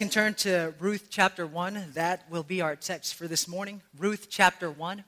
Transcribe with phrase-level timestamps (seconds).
[0.00, 1.86] can turn to Ruth chapter 1.
[1.94, 3.82] That will be our text for this morning.
[3.98, 5.02] Ruth chapter 1.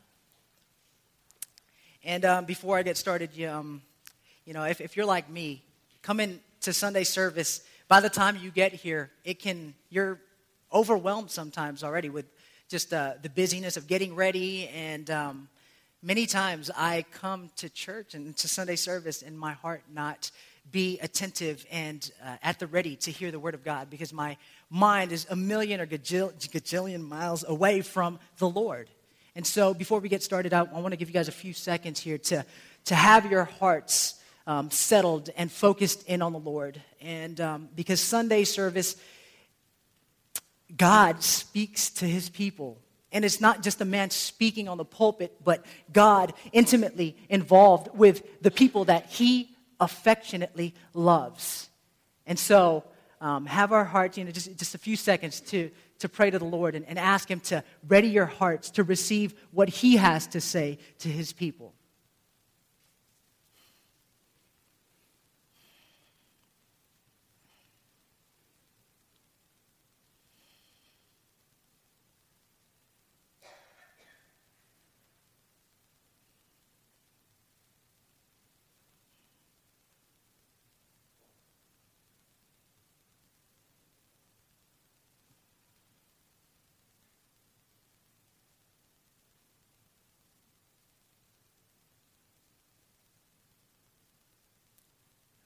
[2.02, 3.82] And um, before I get started, you, um,
[4.44, 5.62] you know, if, if you're like me,
[6.02, 10.18] coming to Sunday service, by the time you get here, it can, you're
[10.72, 12.26] overwhelmed sometimes already with
[12.68, 14.66] just uh, the busyness of getting ready.
[14.70, 15.48] And um,
[16.02, 20.32] many times I come to church and to Sunday service in my heart not
[20.70, 24.36] be attentive and uh, at the ready to hear the word of God because my
[24.70, 28.88] mind is a million or gajillion, miles away from the Lord.
[29.34, 31.52] And so before we get started, I, I want to give you guys a few
[31.52, 32.44] seconds here to,
[32.86, 34.14] to have your hearts
[34.46, 36.80] um, settled and focused in on the Lord.
[37.00, 38.96] And um, because Sunday service,
[40.76, 42.80] God speaks to his people.
[43.12, 48.42] And it's not just a man speaking on the pulpit, but God intimately involved with
[48.42, 51.68] the people that he affectionately loves.
[52.26, 52.84] And so,
[53.20, 56.38] um, have our hearts, you know, just, just a few seconds to, to pray to
[56.38, 60.26] the Lord and, and ask Him to ready your hearts to receive what He has
[60.28, 61.74] to say to His people.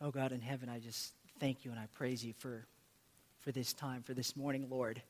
[0.04, 2.66] Oh God in heaven, I just thank you and I praise you for,
[3.40, 5.00] for this time, for this morning, Lord.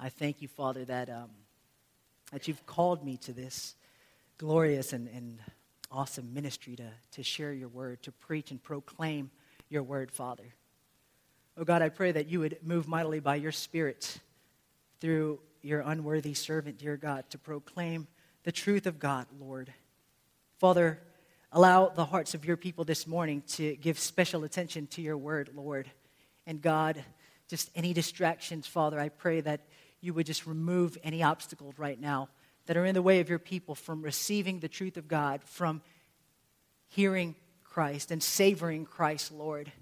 [0.00, 1.30] I thank you, Father, that, um,
[2.32, 3.76] that you've called me to this
[4.36, 5.38] glorious and, and
[5.92, 9.30] awesome ministry to, to share your word, to preach and proclaim
[9.68, 10.52] your word, Father.
[11.56, 14.18] Oh God, I pray that you would move mightily by your Spirit
[14.98, 18.08] through your unworthy servant, dear God, to proclaim
[18.42, 19.72] the truth of God, Lord.
[20.58, 20.98] Father,
[21.50, 25.48] Allow the hearts of your people this morning to give special attention to your word,
[25.54, 25.90] Lord.
[26.46, 27.02] And God,
[27.48, 29.62] just any distractions, Father, I pray that
[30.02, 32.28] you would just remove any obstacles right now
[32.66, 35.80] that are in the way of your people from receiving the truth of God, from
[36.88, 39.72] hearing Christ and savoring Christ, Lord.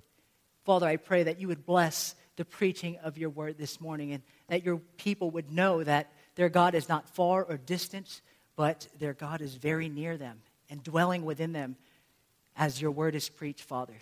[0.64, 4.22] Father, I pray that you would bless the preaching of your word this morning and
[4.46, 8.20] that your people would know that their God is not far or distant,
[8.54, 11.76] but their God is very near them and dwelling within them
[12.56, 13.96] as your word is preached, Father.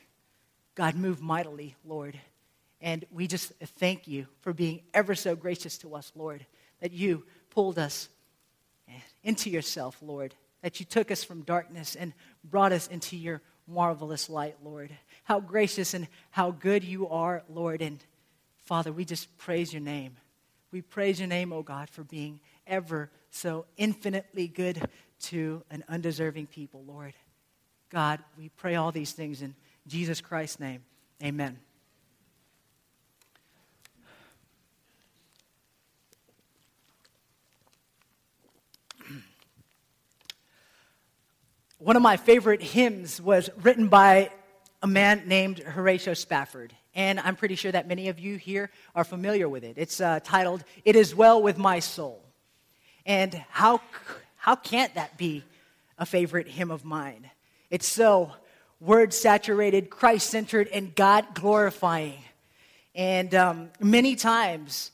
[0.74, 2.18] God, move mightily, Lord.
[2.80, 6.44] And we just thank you for being ever so gracious to us, Lord,
[6.80, 8.08] that you pulled us
[9.22, 14.28] into yourself, Lord, that you took us from darkness and brought us into your marvelous
[14.28, 14.90] light, Lord.
[15.22, 17.80] How gracious and how good you are, Lord.
[17.80, 18.04] And
[18.64, 20.16] Father, we just praise your name.
[20.74, 24.84] We praise your name, O oh God, for being ever so infinitely good
[25.20, 27.14] to an undeserving people, Lord.
[27.90, 29.54] God, we pray all these things in
[29.86, 30.82] Jesus Christ's name.
[31.22, 31.60] Amen.
[41.78, 44.32] One of my favorite hymns was written by
[44.82, 46.74] a man named Horatio Spafford.
[46.94, 49.74] And I'm pretty sure that many of you here are familiar with it.
[49.76, 52.22] It's uh, titled, It Is Well With My Soul.
[53.04, 53.80] And how
[54.36, 55.42] how can't that be
[55.98, 57.30] a favorite hymn of mine?
[57.70, 58.32] It's so
[58.78, 62.18] word saturated, Christ centered, and God glorifying.
[62.94, 64.90] And um, many times,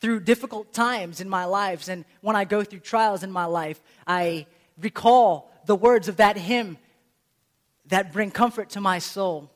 [0.00, 3.80] through difficult times in my lives, and when I go through trials in my life,
[4.06, 4.46] I
[4.80, 6.76] recall the words of that hymn
[7.86, 9.50] that bring comfort to my soul.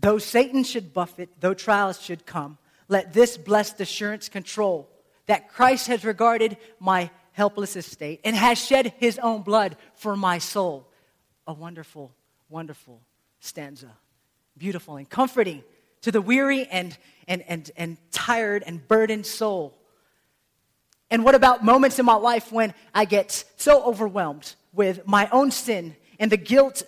[0.00, 4.88] Though Satan should buffet, though trials should come, let this blessed assurance control
[5.26, 10.38] that Christ has regarded my helpless estate and has shed his own blood for my
[10.38, 10.86] soul.
[11.46, 12.12] A wonderful,
[12.48, 13.00] wonderful
[13.40, 13.92] stanza.
[14.56, 15.62] Beautiful and comforting
[16.02, 16.96] to the weary and,
[17.28, 19.76] and, and, and tired and burdened soul.
[21.10, 25.50] And what about moments in my life when I get so overwhelmed with my own
[25.50, 26.82] sin and the guilt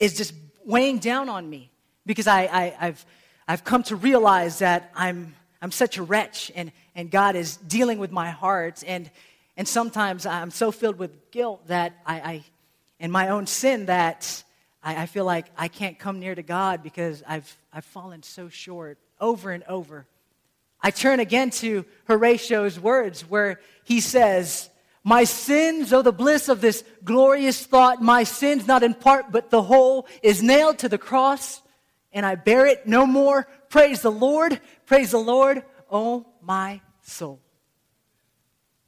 [0.00, 0.32] is just
[0.64, 1.70] weighing down on me
[2.08, 3.06] because I, I, I've,
[3.46, 7.98] I've come to realize that I'm, I'm such a wretch and, and God is dealing
[7.98, 8.82] with my heart.
[8.86, 9.10] And,
[9.58, 12.44] and sometimes I'm so filled with guilt that I, I
[12.98, 14.42] and my own sin that
[14.82, 18.48] I, I feel like I can't come near to God because I've, I've fallen so
[18.48, 20.06] short over and over.
[20.80, 24.70] I turn again to Horatio's words where he says,
[25.04, 29.50] My sins, oh, the bliss of this glorious thought, my sins, not in part but
[29.50, 31.60] the whole, is nailed to the cross.
[32.12, 33.46] And I bear it no more.
[33.68, 37.40] Praise the Lord, praise the Lord, oh my soul.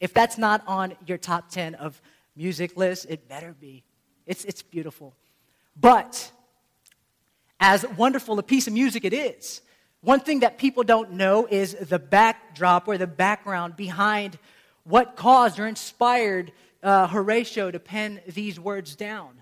[0.00, 2.00] If that's not on your top 10 of
[2.34, 3.84] music list, it better be.
[4.26, 5.14] It's, it's beautiful.
[5.78, 6.32] But
[7.58, 9.60] as wonderful a piece of music it is,
[10.00, 14.38] one thing that people don't know is the backdrop or the background behind
[14.84, 16.52] what caused or inspired
[16.82, 19.39] uh, Horatio to pen these words down.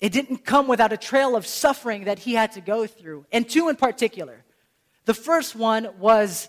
[0.00, 3.48] It didn't come without a trail of suffering that he had to go through, and
[3.48, 4.44] two in particular.
[5.04, 6.48] The first one was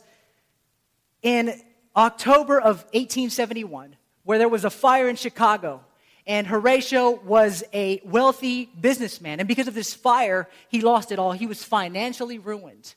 [1.21, 1.59] in
[1.95, 5.81] October of 1871, where there was a fire in Chicago.
[6.27, 9.39] And Horatio was a wealthy businessman.
[9.39, 11.33] And because of this fire, he lost it all.
[11.33, 12.95] He was financially ruined.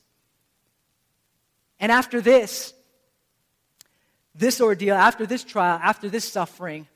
[1.79, 2.73] And after this,
[4.33, 6.87] this ordeal, after this trial, after this suffering,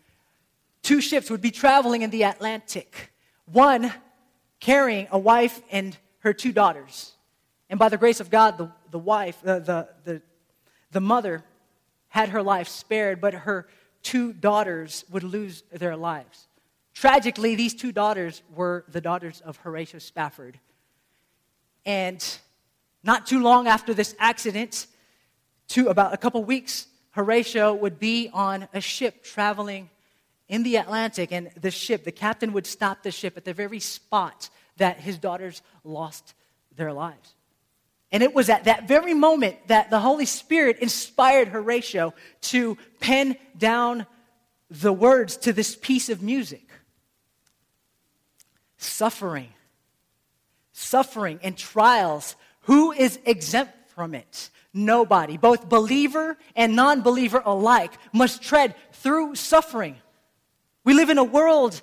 [0.81, 3.12] two ships would be traveling in the Atlantic.
[3.45, 3.93] One
[4.59, 7.13] carrying a wife and her two daughters.
[7.69, 10.21] And by the grace of God, the, the wife, the, the, the,
[10.91, 11.43] the mother,
[12.07, 13.67] had her life spared, but her
[14.03, 16.47] two daughters would lose their lives.
[16.93, 20.59] Tragically, these two daughters were the daughters of Horatio Spafford.
[21.85, 22.23] And
[23.03, 24.87] not too long after this accident,
[25.69, 29.89] to about a couple weeks, Horatio would be on a ship traveling
[30.47, 33.79] in the Atlantic, and the ship, the captain would stop the ship at the very
[33.79, 36.33] spot that his daughters lost
[36.75, 37.33] their lives.
[38.11, 43.37] And it was at that very moment that the Holy Spirit inspired Horatio to pen
[43.57, 44.05] down
[44.69, 46.69] the words to this piece of music.
[48.77, 49.49] Suffering,
[50.73, 52.35] suffering and trials.
[52.61, 54.49] Who is exempt from it?
[54.73, 55.37] Nobody.
[55.37, 59.95] Both believer and non believer alike must tread through suffering.
[60.83, 61.81] We live in a world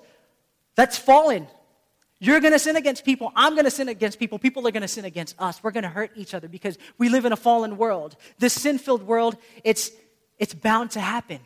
[0.74, 1.46] that's fallen.
[2.18, 3.32] You're going to sin against people.
[3.34, 4.38] I'm going to sin against people.
[4.38, 5.62] People are going to sin against us.
[5.62, 8.16] We're going to hurt each other because we live in a fallen world.
[8.38, 9.90] This sin filled world, it's,
[10.38, 11.40] it's bound to happen.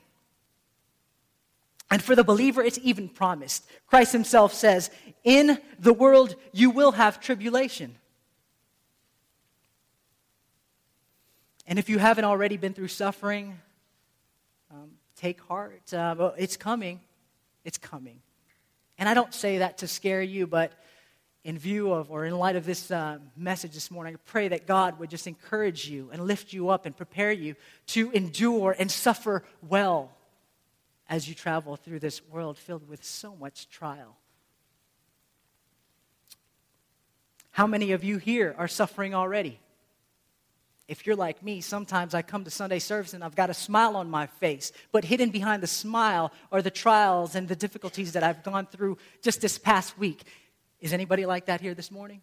[1.90, 3.64] And for the believer, it's even promised.
[3.86, 4.90] Christ himself says,
[5.22, 7.94] In the world you will have tribulation.
[11.66, 13.60] And if you haven't already been through suffering,
[14.72, 15.94] um, take heart.
[15.94, 17.00] Uh, it's coming.
[17.64, 18.20] It's coming.
[18.98, 20.72] And I don't say that to scare you, but
[21.44, 24.66] in view of or in light of this uh, message this morning, I pray that
[24.66, 27.54] God would just encourage you and lift you up and prepare you
[27.88, 30.12] to endure and suffer well
[31.08, 34.16] as you travel through this world filled with so much trial.
[37.50, 39.60] How many of you here are suffering already?
[40.86, 43.96] If you're like me, sometimes I come to Sunday service and I've got a smile
[43.96, 48.22] on my face, but hidden behind the smile are the trials and the difficulties that
[48.22, 50.24] I've gone through just this past week.
[50.80, 52.20] Is anybody like that here this morning?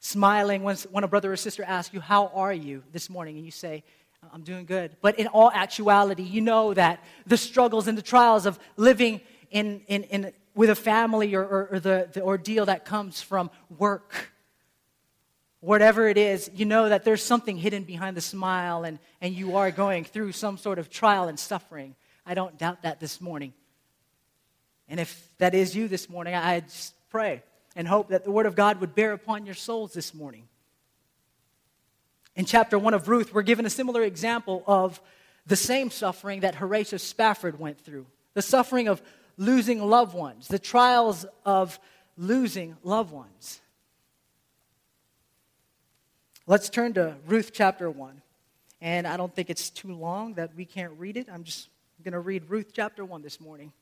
[0.00, 3.36] Smiling when, when a brother or sister asks you, How are you this morning?
[3.36, 3.82] And you say,
[4.32, 4.96] I'm doing good.
[5.00, 9.80] But in all actuality, you know that the struggles and the trials of living in,
[9.86, 14.33] in, in, with a family or, or, or the, the ordeal that comes from work
[15.64, 19.56] whatever it is, you know that there's something hidden behind the smile and, and you
[19.56, 21.94] are going through some sort of trial and suffering.
[22.26, 23.54] I don't doubt that this morning.
[24.88, 27.42] And if that is you this morning, I just pray
[27.74, 30.44] and hope that the Word of God would bear upon your souls this morning.
[32.36, 35.00] In chapter 1 of Ruth, we're given a similar example of
[35.46, 39.00] the same suffering that Horatio Spafford went through the suffering of
[39.38, 41.78] losing loved ones, the trials of
[42.18, 43.60] losing loved ones.
[46.46, 48.20] Let's turn to Ruth chapter 1.
[48.82, 51.26] And I don't think it's too long that we can't read it.
[51.32, 51.70] I'm just
[52.02, 53.72] going to read Ruth chapter 1 this morning.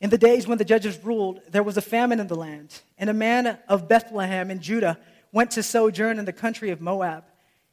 [0.00, 3.08] In the days when the judges ruled, there was a famine in the land, and
[3.08, 4.98] a man of Bethlehem in Judah
[5.30, 7.22] went to sojourn in the country of Moab,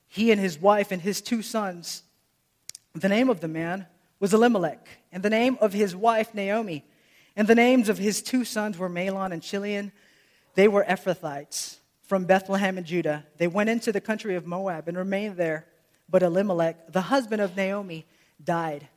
[0.07, 2.03] he and his wife and his two sons.
[2.93, 3.87] The name of the man
[4.19, 6.85] was Elimelech, and the name of his wife Naomi,
[7.35, 9.91] and the names of his two sons were Mahlon and Chilion.
[10.53, 11.76] They were Ephrathites
[12.07, 13.25] from Bethlehem in Judah.
[13.37, 15.67] They went into the country of Moab and remained there.
[16.09, 18.05] But Elimelech, the husband of Naomi,
[18.41, 18.87] died,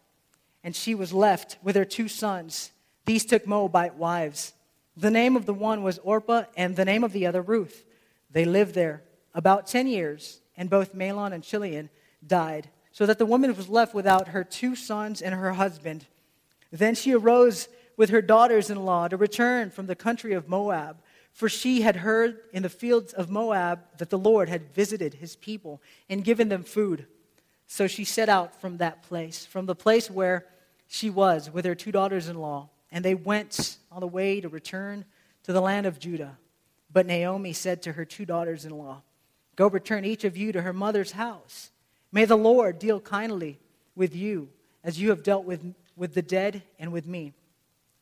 [0.62, 2.70] and she was left with her two sons.
[3.04, 4.52] These took Moabite wives.
[4.96, 7.84] The name of the one was Orpah, and the name of the other Ruth.
[8.30, 9.02] They lived there
[9.34, 11.90] about 10 years, and both Mahlon and Chilion
[12.24, 16.06] died, so that the woman was left without her two sons and her husband.
[16.70, 20.98] Then she arose with her daughters in law to return from the country of Moab
[21.32, 25.36] for she had heard in the fields of Moab that the Lord had visited his
[25.36, 27.06] people and given them food.
[27.66, 30.46] So she set out from that place, from the place where
[30.88, 34.48] she was with her two daughters in law, and they went on the way to
[34.48, 35.04] return
[35.44, 36.36] to the land of Judah.
[36.92, 39.02] But Naomi said to her two daughters in law,
[39.56, 41.70] Go return each of you to her mother's house.
[42.12, 43.60] May the Lord deal kindly
[43.94, 44.48] with you
[44.82, 47.34] as you have dealt with, with the dead and with me.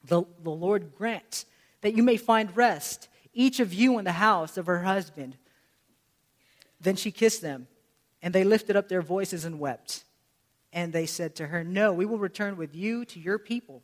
[0.04, 1.44] The, the Lord grant
[1.80, 3.07] that you may find rest,
[3.38, 5.36] each of you in the house of her husband.
[6.80, 7.68] Then she kissed them,
[8.20, 10.02] and they lifted up their voices and wept.
[10.72, 13.82] And they said to her, No, we will return with you to your people.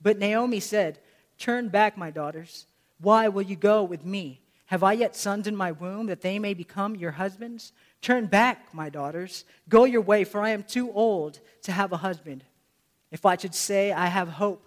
[0.00, 0.98] But Naomi said,
[1.38, 2.66] Turn back, my daughters.
[2.98, 4.40] Why will you go with me?
[4.66, 7.72] Have I yet sons in my womb that they may become your husbands?
[8.00, 9.44] Turn back, my daughters.
[9.68, 12.42] Go your way, for I am too old to have a husband.
[13.10, 14.66] If I should say, I have hope,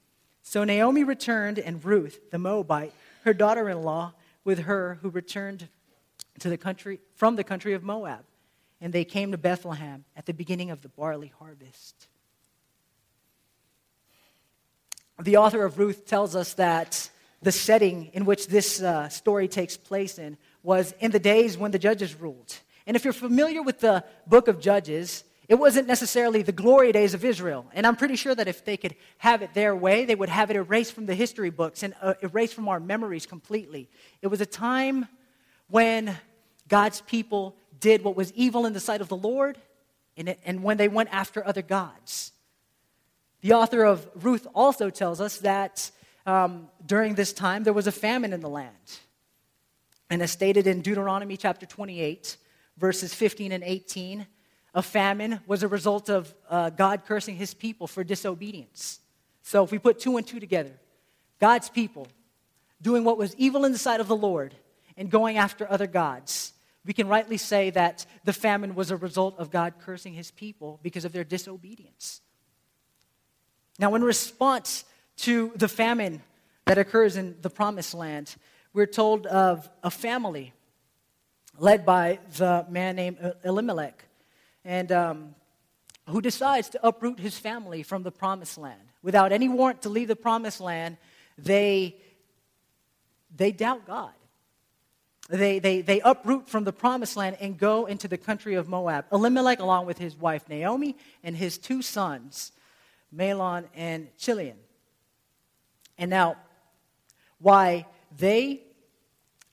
[0.43, 2.93] So Naomi returned, and Ruth, the Moabite,
[3.23, 5.67] her daughter in law, with her, who returned
[6.39, 8.25] to the country, from the country of Moab.
[8.79, 12.07] And they came to Bethlehem at the beginning of the barley harvest.
[15.21, 17.09] The author of Ruth tells us that
[17.43, 21.71] the setting in which this uh, story takes place in was in the days when
[21.71, 22.55] the judges ruled.
[22.87, 27.13] And if you're familiar with the book of Judges, it wasn't necessarily the glory days
[27.13, 27.65] of Israel.
[27.73, 30.49] And I'm pretty sure that if they could have it their way, they would have
[30.49, 33.89] it erased from the history books and uh, erased from our memories completely.
[34.21, 35.09] It was a time
[35.67, 36.17] when
[36.69, 39.57] God's people did what was evil in the sight of the Lord
[40.15, 42.31] and, it, and when they went after other gods.
[43.41, 45.91] The author of Ruth also tells us that
[46.25, 48.99] um, during this time there was a famine in the land.
[50.09, 52.37] And as stated in Deuteronomy chapter 28,
[52.77, 54.25] verses 15 and 18,
[54.73, 58.99] a famine was a result of uh, God cursing his people for disobedience.
[59.43, 60.71] So if we put two and two together,
[61.39, 62.07] God's people
[62.81, 64.55] doing what was evil in the sight of the Lord
[64.95, 66.53] and going after other gods,
[66.85, 70.79] we can rightly say that the famine was a result of God cursing his people
[70.81, 72.21] because of their disobedience.
[73.77, 74.85] Now, in response
[75.17, 76.21] to the famine
[76.65, 78.35] that occurs in the promised land,
[78.73, 80.53] we're told of a family
[81.57, 84.05] led by the man named Elimelech
[84.63, 85.35] and um,
[86.07, 88.81] who decides to uproot his family from the promised land.
[89.01, 90.97] Without any warrant to leave the promised land,
[91.37, 91.95] they,
[93.35, 94.11] they doubt God.
[95.29, 99.05] They, they, they uproot from the promised land and go into the country of Moab.
[99.11, 102.51] Elimelech, along with his wife Naomi and his two sons,
[103.15, 104.57] Mahlon and Chilion.
[105.97, 106.35] And now,
[107.39, 107.85] why
[108.17, 108.63] they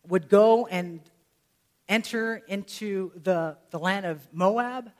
[0.09, 1.00] would go and
[1.88, 4.91] enter into the, the land of Moab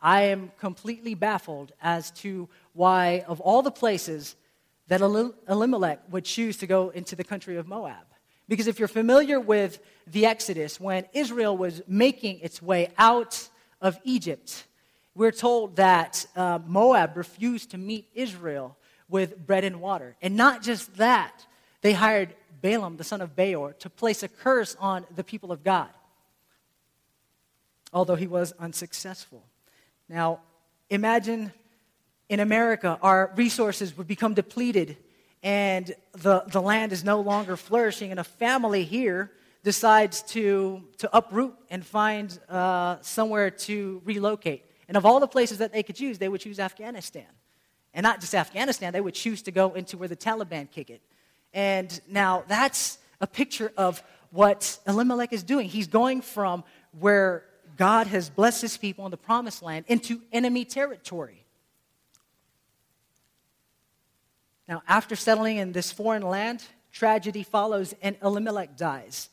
[0.00, 4.36] I am completely baffled as to why, of all the places,
[4.88, 8.06] that Elimelech would choose to go into the country of Moab.
[8.48, 13.48] Because if you're familiar with the Exodus, when Israel was making its way out
[13.80, 14.66] of Egypt,
[15.14, 18.76] we're told that uh, Moab refused to meet Israel
[19.08, 20.14] with bread and water.
[20.22, 21.46] And not just that,
[21.80, 25.64] they hired Balaam, the son of Beor, to place a curse on the people of
[25.64, 25.88] God,
[27.92, 29.42] although he was unsuccessful.
[30.08, 30.40] Now,
[30.88, 31.52] imagine
[32.28, 34.96] in America, our resources would become depleted
[35.42, 39.30] and the, the land is no longer flourishing, and a family here
[39.62, 44.64] decides to, to uproot and find uh, somewhere to relocate.
[44.88, 47.26] And of all the places that they could choose, they would choose Afghanistan.
[47.94, 51.00] And not just Afghanistan, they would choose to go into where the Taliban kick it.
[51.52, 55.68] And now that's a picture of what Elimelech is doing.
[55.68, 56.64] He's going from
[56.98, 57.44] where
[57.76, 61.44] God has blessed his people in the promised land into enemy territory.
[64.68, 69.28] Now, after settling in this foreign land, tragedy follows and Elimelech dies.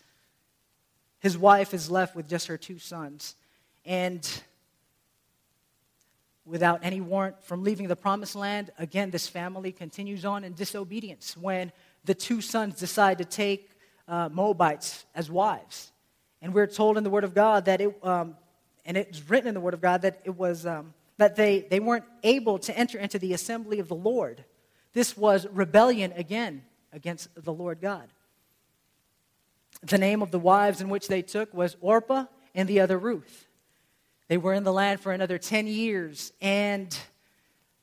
[1.20, 3.36] His wife is left with just her two sons.
[3.86, 4.28] And
[6.46, 11.38] without any warrant from leaving the promised land, again, this family continues on in disobedience
[11.38, 11.72] when
[12.04, 13.72] the two sons decide to take
[14.08, 15.93] uh, Moabites as wives.
[16.44, 18.36] And we're told in the Word of God that it, um,
[18.86, 21.80] and it's written in the Word of God that it was, um, that they, they
[21.80, 24.44] weren't able to enter into the assembly of the Lord.
[24.92, 28.10] This was rebellion again against the Lord God.
[29.84, 33.48] The name of the wives in which they took was Orpah and the other Ruth.
[34.28, 36.96] They were in the land for another 10 years, and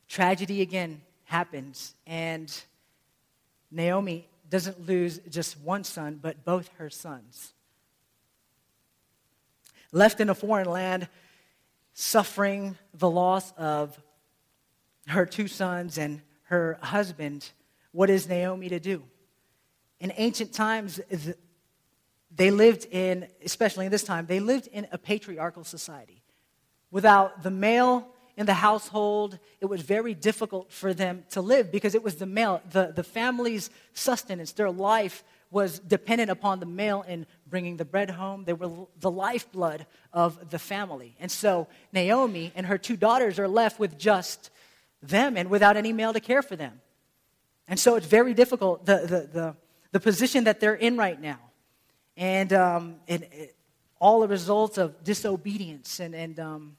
[0.06, 1.94] tragedy again happens.
[2.06, 2.52] And
[3.70, 7.54] Naomi doesn't lose just one son, but both her sons.
[9.92, 11.08] Left in a foreign land,
[11.94, 13.98] suffering the loss of
[15.08, 17.50] her two sons and her husband,
[17.92, 19.02] what is Naomi to do?
[19.98, 21.00] In ancient times,
[22.34, 26.22] they lived in, especially in this time, they lived in a patriarchal society.
[26.90, 31.94] Without the male in the household, it was very difficult for them to live because
[31.94, 37.02] it was the male, the, the family's sustenance, their life was dependent upon the male
[37.08, 38.44] in bringing the bread home.
[38.44, 41.16] They were the lifeblood of the family.
[41.18, 44.50] And so Naomi and her two daughters are left with just
[45.02, 46.80] them and without any male to care for them.
[47.66, 49.56] And so it's very difficult, the, the, the,
[49.92, 51.40] the position that they're in right now.
[52.16, 53.56] And um, it, it,
[53.98, 56.76] all a result of disobedience and, and um,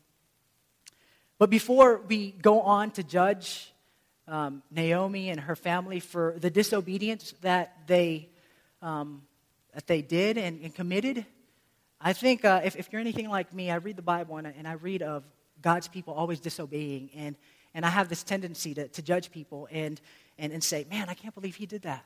[1.42, 3.74] but before we go on to judge
[4.28, 8.30] um, Naomi and her family for the disobedience that they,
[8.82, 9.22] um,
[9.74, 11.26] that they did and, and committed,
[12.00, 14.54] I think uh, if, if, you're anything like me, I read the Bible and I,
[14.58, 15.24] and I read of
[15.62, 17.12] God's people always disobeying.
[17.16, 17.36] And,
[17.74, 20.02] and I have this tendency to, to judge people and,
[20.40, 22.04] and, and say, man, I can't believe he did that.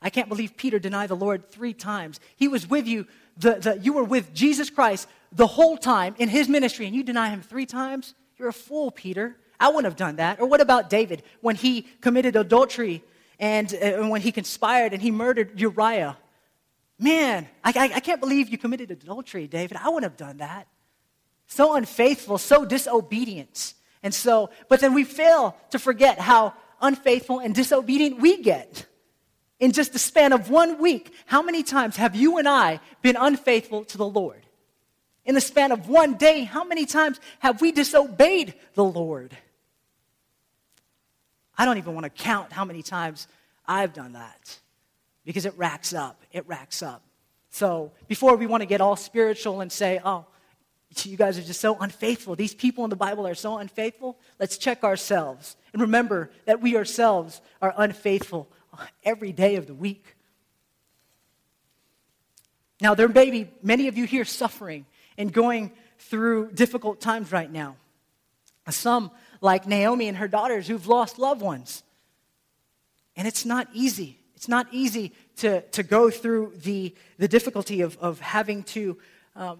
[0.00, 2.20] I can't believe Peter denied the Lord three times.
[2.36, 6.28] He was with you, the, the, you were with Jesus Christ the whole time in
[6.28, 8.14] his ministry, and you deny him three times?
[8.38, 9.36] You're a fool, Peter.
[9.58, 10.40] I wouldn't have done that.
[10.40, 13.02] Or what about David when he committed adultery
[13.38, 16.16] and uh, when he conspired and he murdered Uriah?
[16.98, 19.78] Man, I, I, I can't believe you committed adultery, David.
[19.80, 20.66] I wouldn't have done that.
[21.46, 23.74] So unfaithful, so disobedient.
[24.02, 28.86] And so, but then we fail to forget how unfaithful and disobedient we get
[29.60, 33.16] in just the span of one week, how many times have you and I been
[33.16, 34.46] unfaithful to the Lord?
[35.24, 39.36] In the span of one day, how many times have we disobeyed the Lord?
[41.58, 43.26] I don't even want to count how many times
[43.66, 44.58] I've done that
[45.24, 46.22] because it racks up.
[46.32, 47.02] It racks up.
[47.50, 50.24] So before we want to get all spiritual and say, oh,
[51.02, 52.36] you guys are just so unfaithful.
[52.36, 54.16] These people in the Bible are so unfaithful.
[54.38, 58.48] Let's check ourselves and remember that we ourselves are unfaithful
[59.04, 60.14] every day of the week.
[62.80, 67.50] Now, there may be many of you here suffering and going through difficult times right
[67.50, 67.76] now.
[68.70, 71.82] Some, like Naomi and her daughters, who've lost loved ones.
[73.16, 74.18] And it's not easy.
[74.34, 78.98] It's not easy to, to go through the, the difficulty of, of having to,
[79.34, 79.58] um,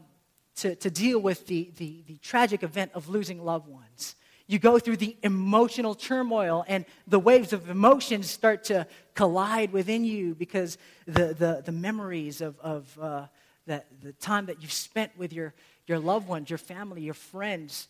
[0.56, 4.14] to, to deal with the, the, the tragic event of losing loved ones
[4.50, 10.04] you go through the emotional turmoil and the waves of emotions start to collide within
[10.04, 13.26] you because the, the, the memories of, of uh,
[13.66, 13.82] the
[14.20, 15.52] time that you've spent with your,
[15.86, 17.88] your loved ones, your family, your friends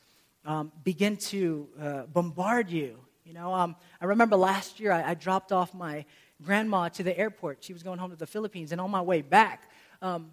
[0.48, 2.96] um, begin to uh, bombard you.
[3.26, 6.06] You know, um, I remember last year I, I, dropped off my
[6.42, 7.58] grandma to the airport.
[7.60, 10.30] She was going home to the Philippines, and on my way back, um,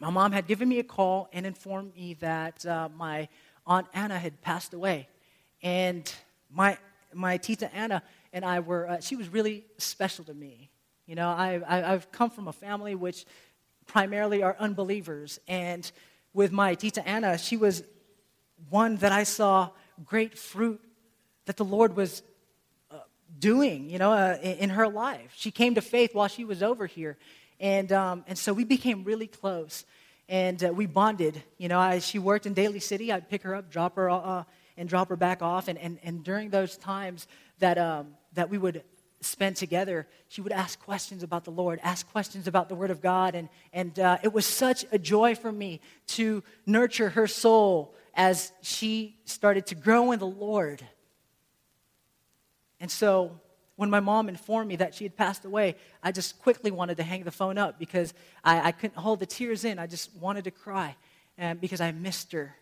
[0.00, 3.28] my mom had given me a call and informed me that uh, my
[3.66, 5.08] aunt Anna had passed away.
[5.62, 6.10] And
[6.50, 6.78] my,
[7.12, 10.70] my tita Anna and I were, uh, she was really special to me.
[11.04, 13.26] You know, I, I, I've come from a family which
[13.86, 15.38] primarily are unbelievers.
[15.46, 15.90] And
[16.32, 17.82] with my tita Anna, she was
[18.70, 19.70] one that I saw
[20.04, 20.80] great fruit
[21.46, 22.22] that the Lord was
[22.90, 22.98] uh,
[23.38, 25.32] doing, you know, uh, in, her life.
[25.34, 27.16] She came to faith while she was over here.
[27.58, 29.84] And, um, and so we became really close.
[30.28, 31.42] And uh, we bonded.
[31.56, 33.10] You know, I, she worked in Daly City.
[33.12, 34.44] I'd pick her up, drop her uh,
[34.76, 35.68] and drop her back off.
[35.68, 37.26] And, and, and during those times
[37.58, 38.82] that, um, that we would
[39.20, 43.00] spend together, she would ask questions about the Lord, ask questions about the Word of
[43.00, 43.34] God.
[43.34, 48.50] And, and uh, it was such a joy for me to nurture her soul as
[48.62, 50.84] she started to grow in the Lord.
[52.80, 53.40] And so
[53.76, 57.04] when my mom informed me that she had passed away, I just quickly wanted to
[57.04, 59.78] hang the phone up because I, I couldn't hold the tears in.
[59.78, 60.96] I just wanted to cry
[61.38, 62.56] and because I missed her.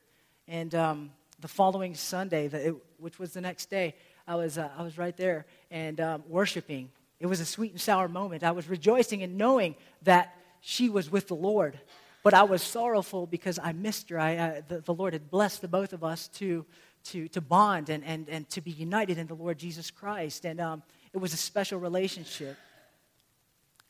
[0.46, 3.94] And um, the following Sunday, the, it, which was the next day,
[4.28, 6.90] I was, uh, I was right there and um, worshiping.
[7.18, 8.44] It was a sweet and sour moment.
[8.44, 11.80] I was rejoicing and knowing that she was with the Lord.
[12.26, 14.18] But I was sorrowful because I missed her.
[14.18, 16.66] I, uh, the, the, Lord had blessed the both of us to,
[17.04, 20.44] to, to bond and, and, and to be united in the Lord Jesus Christ.
[20.44, 22.56] And um, it was a special relationship.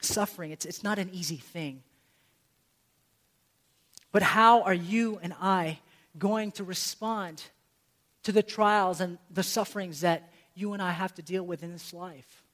[0.02, 1.82] Suffering, it's, it's not an easy thing.
[4.12, 5.78] But how are you and I
[6.18, 7.42] going to respond
[8.24, 11.72] to the trials and the sufferings that you and I have to deal with in
[11.72, 12.45] this life?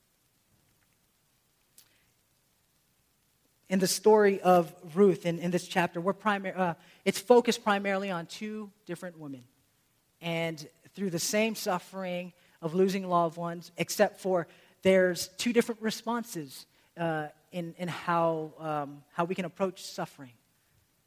[3.72, 6.74] In the story of Ruth in, in this chapter, we're primar- uh,
[7.06, 9.44] it's focused primarily on two different women.
[10.20, 14.46] And through the same suffering of losing loved ones, except for
[14.82, 16.66] there's two different responses
[16.98, 20.32] uh, in, in how, um, how we can approach suffering.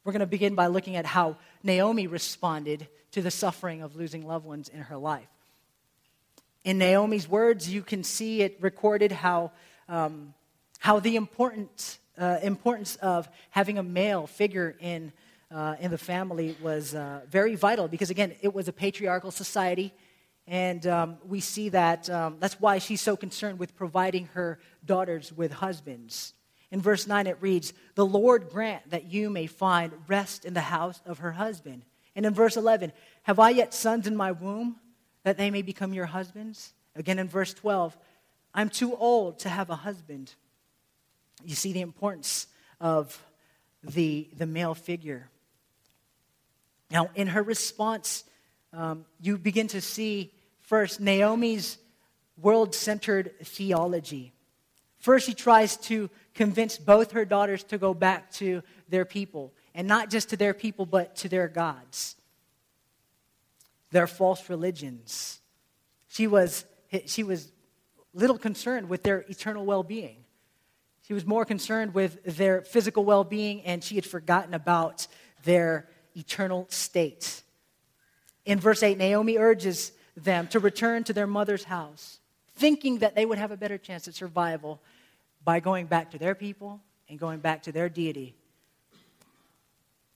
[0.02, 4.26] We're going to begin by looking at how Naomi responded to the suffering of losing
[4.26, 5.28] loved ones in her life.
[6.64, 9.52] In Naomi's words, you can see it recorded how,
[9.88, 10.34] um,
[10.80, 15.12] how the important, uh, importance of having a male figure in,
[15.50, 19.92] uh, in the family was uh, very vital because, again, it was a patriarchal society.
[20.46, 25.32] And um, we see that um, that's why she's so concerned with providing her daughters
[25.32, 26.34] with husbands.
[26.70, 30.60] In verse 9, it reads, The Lord grant that you may find rest in the
[30.60, 31.84] house of her husband.
[32.14, 32.92] And in verse 11,
[33.24, 34.76] Have I yet sons in my womb
[35.22, 36.72] that they may become your husbands?
[36.94, 37.96] Again in verse 12,
[38.54, 40.34] I'm too old to have a husband.
[41.44, 42.46] You see the importance
[42.80, 43.22] of
[43.82, 45.28] the, the male figure.
[46.90, 48.24] Now, in her response,
[48.72, 51.78] um, you begin to see first Naomi's
[52.36, 54.32] world centered theology.
[54.98, 59.88] First, she tries to convince both her daughters to go back to their people, and
[59.88, 62.16] not just to their people, but to their gods,
[63.90, 65.40] their false religions.
[66.08, 66.64] She was,
[67.06, 67.50] she was
[68.14, 70.25] little concerned with their eternal well being.
[71.06, 75.06] She was more concerned with their physical well being, and she had forgotten about
[75.44, 77.42] their eternal state.
[78.44, 82.18] In verse 8, Naomi urges them to return to their mother's house,
[82.56, 84.80] thinking that they would have a better chance at survival
[85.44, 88.34] by going back to their people and going back to their deity.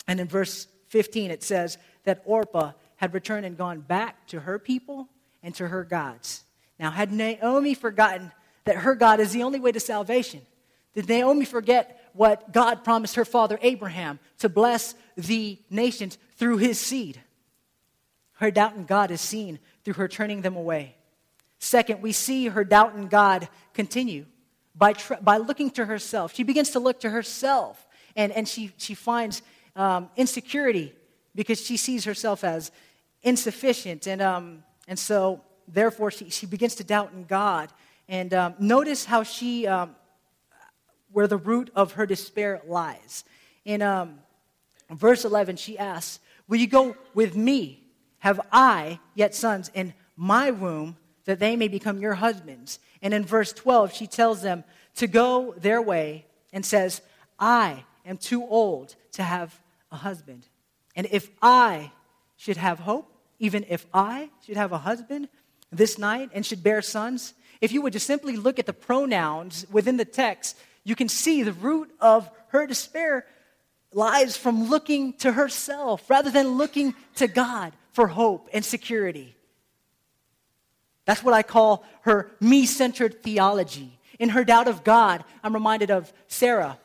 [0.08, 4.58] And in verse 15, it says that Orpah had returned and gone back to her
[4.58, 5.08] people
[5.40, 6.42] and to her gods.
[6.80, 8.32] Now, had Naomi forgotten
[8.64, 10.40] that her God is the only way to salvation?
[10.94, 16.80] Did Naomi forget what God promised her father Abraham to bless the nations through his
[16.80, 17.20] seed?
[18.34, 20.96] Her doubt in God is seen through her turning them away.
[21.58, 24.24] Second, we see her doubt in God continue
[24.74, 26.34] by, tr- by looking to herself.
[26.34, 29.42] She begins to look to herself and, and she, she finds
[29.76, 30.92] um, insecurity
[31.34, 32.72] because she sees herself as
[33.22, 34.06] insufficient.
[34.06, 37.70] And, um, and so, therefore, she, she begins to doubt in God.
[38.08, 39.94] And um, notice how she, um,
[41.12, 43.24] where the root of her despair lies.
[43.64, 44.20] In um,
[44.90, 47.82] verse 11, she asks, Will you go with me?
[48.18, 52.78] Have I yet sons in my womb that they may become your husbands?
[53.02, 54.64] And in verse 12, she tells them
[54.96, 57.00] to go their way and says,
[57.38, 59.58] I am too old to have
[59.90, 60.46] a husband.
[60.94, 61.92] And if I
[62.36, 65.28] should have hope, even if I should have a husband
[65.72, 69.66] this night and should bear sons, if you would just simply look at the pronouns
[69.70, 73.26] within the text, you can see the root of her despair
[73.92, 79.36] lies from looking to herself rather than looking to God for hope and security.
[81.04, 83.98] That's what I call her me centered theology.
[84.18, 86.78] In her doubt of God, I'm reminded of Sarah,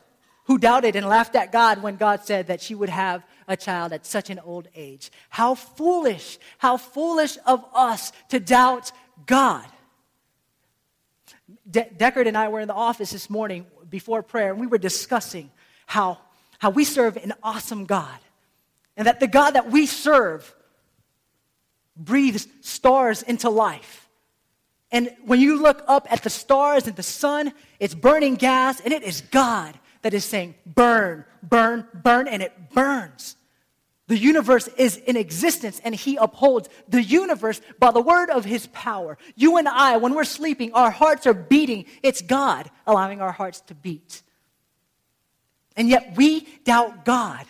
[0.44, 3.92] who doubted and laughed at God when God said that she would have a child
[3.92, 5.10] at such an old age.
[5.28, 8.90] How foolish, how foolish of us to doubt
[9.26, 9.66] God.
[11.70, 14.78] De- Deckard and I were in the office this morning before prayer, and we were
[14.78, 15.50] discussing
[15.86, 16.18] how,
[16.58, 18.18] how we serve an awesome God.
[18.96, 20.54] And that the God that we serve
[21.96, 24.08] breathes stars into life.
[24.90, 28.92] And when you look up at the stars and the sun, it's burning gas, and
[28.92, 33.36] it is God that is saying, burn, burn, burn, and it burns.
[34.08, 38.68] The universe is in existence, and He upholds the universe by the word of His
[38.68, 39.18] power.
[39.34, 41.86] You and I, when we're sleeping, our hearts are beating.
[42.02, 44.22] It's God allowing our hearts to beat.
[45.76, 47.46] And yet we doubt God,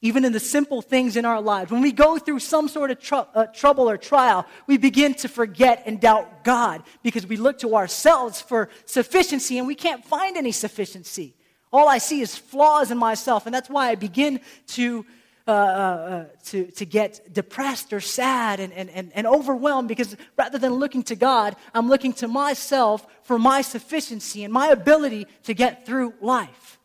[0.00, 1.72] even in the simple things in our lives.
[1.72, 5.28] When we go through some sort of tr- uh, trouble or trial, we begin to
[5.28, 10.36] forget and doubt God because we look to ourselves for sufficiency and we can't find
[10.36, 11.34] any sufficiency.
[11.72, 15.04] All I see is flaws in myself, and that's why I begin to.
[15.46, 20.16] Uh, uh, uh to, to get depressed or sad and, and, and, and overwhelmed because
[20.38, 25.26] rather than looking to God, I'm looking to myself for my sufficiency and my ability
[25.42, 26.78] to get through life.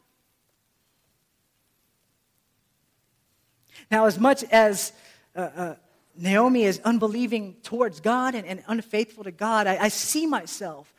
[3.92, 4.94] Now, as much as
[5.36, 5.76] uh, uh,
[6.16, 10.94] Naomi is unbelieving towards God and, and unfaithful to God, I, I, see myself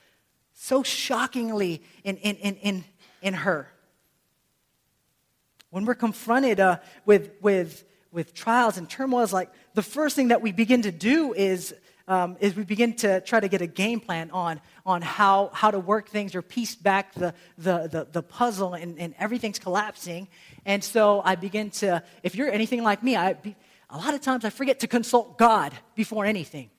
[0.55, 2.85] so shockingly in, in, in, in,
[3.23, 3.69] in her.
[5.71, 10.43] When we're confronted uh, with, with, with trials and turmoils, like the first thing that
[10.43, 11.73] we begin to do is,
[12.09, 15.71] um, is we begin to try to get a game plan on, on how, how
[15.71, 20.27] to work things or piece back the, the, the, the puzzle and, and everything's collapsing.
[20.67, 23.37] And so I begin to, if you're anything like me, I,
[23.91, 26.71] a lot of times I forget to consult God before anything.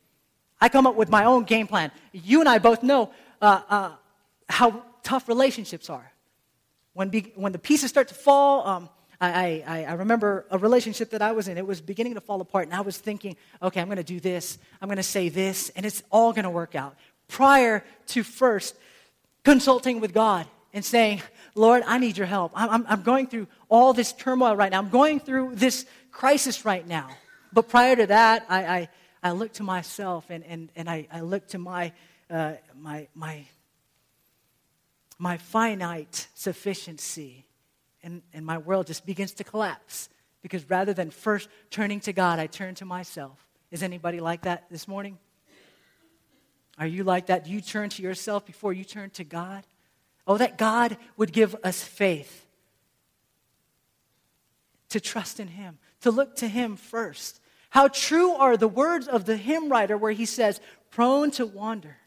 [0.60, 1.92] I come up with my own game plan.
[2.12, 3.92] You and I both know uh, uh,
[4.50, 6.11] how tough relationships are.
[6.94, 11.12] When, be, when the pieces start to fall, um, I, I, I, remember a relationship
[11.12, 11.58] that I was in.
[11.58, 14.20] It was beginning to fall apart, and I was thinking, okay, I'm going to do
[14.20, 16.96] this, I'm going to say this, and it's all going to work out.
[17.28, 18.76] Prior to first
[19.44, 21.22] consulting with God and saying,
[21.56, 22.52] Lord, I need your help.
[22.56, 24.80] I'm, I'm going through all this turmoil right now.
[24.80, 27.10] I'm going through this crisis right now.
[27.54, 28.90] But prior to that, I, I,
[29.24, 31.92] I look to myself and, and, and I, I look to my,
[32.30, 33.46] uh, my, my,
[35.22, 37.46] my finite sufficiency.
[38.02, 40.10] And, and my world just begins to collapse.
[40.42, 43.38] Because rather than first turning to God, I turn to myself.
[43.70, 45.20] Is anybody like that this morning?
[46.80, 47.46] Are you like that?
[47.46, 49.64] Do you turn to yourself before you turn to God?
[50.26, 52.48] Oh, that God would give us faith
[54.90, 57.40] to trust in Him, to look to Him first.
[57.70, 61.98] How true are the words of the hymn writer where he says, prone to wander.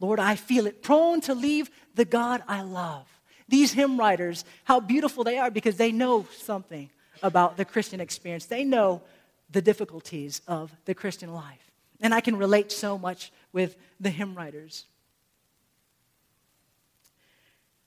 [0.00, 3.06] Lord, I feel it, prone to leave the God I love.
[3.48, 6.90] These hymn writers, how beautiful they are because they know something
[7.22, 8.46] about the Christian experience.
[8.46, 9.02] They know
[9.50, 11.72] the difficulties of the Christian life.
[12.00, 14.84] And I can relate so much with the hymn writers.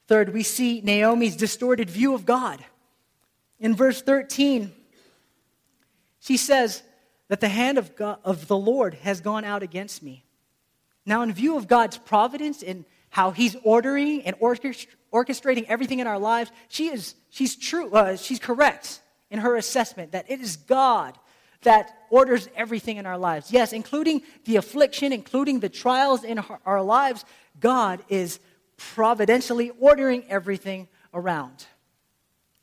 [0.07, 2.61] Third, we see Naomi's distorted view of God.
[3.61, 4.73] In verse 13,
[6.19, 6.83] she says
[7.29, 10.25] that the hand of, God, of the Lord has gone out against me.
[11.05, 16.19] Now, in view of God's providence and how He's ordering and orchestrating everything in our
[16.19, 17.91] lives, she is she's true.
[17.91, 21.17] Uh, she's correct in her assessment that it is God
[21.61, 23.51] that orders everything in our lives.
[23.51, 27.23] Yes, including the affliction, including the trials in our lives.
[27.59, 28.39] God is
[28.77, 31.65] providentially ordering everything around.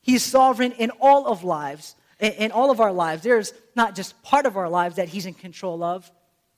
[0.02, 3.22] He's sovereign in all of lives, in all of our lives.
[3.22, 6.10] There's not just part of our lives that he's in control of.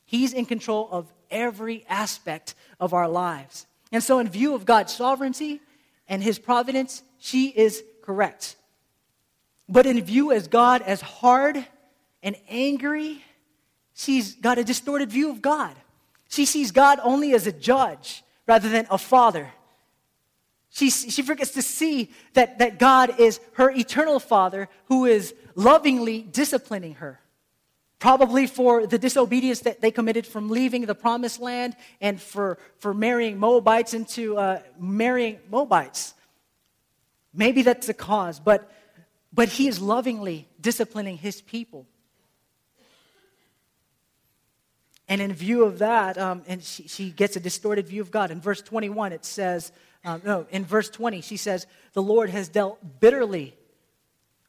[0.04, 3.66] He's in control of every aspect of our lives.
[3.92, 5.60] And so in view of God's sovereignty
[6.08, 8.56] and his providence, she is correct.
[9.68, 11.64] But in view as God as hard
[12.22, 13.24] and angry,
[13.94, 15.76] she's got a distorted view of God.
[16.28, 19.50] She sees God only as a judge rather than a father.
[20.70, 26.22] She, she forgets to see that, that God is her eternal father who is lovingly
[26.22, 27.20] disciplining her.
[28.00, 32.94] Probably for the disobedience that they committed from leaving the promised land and for, for
[32.94, 36.14] marrying Moabites into uh, marrying Moabites.
[37.34, 38.72] Maybe that's the cause, but,
[39.32, 41.86] but he is lovingly disciplining his people.
[45.06, 48.30] And in view of that, um, and she, she, gets a distorted view of God.
[48.30, 49.72] In verse 21, it says,
[50.04, 53.54] um, no, in verse 20, she says, the Lord has dealt bitterly